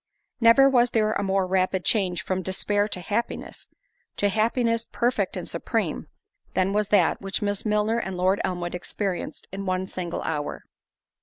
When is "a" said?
1.13-1.21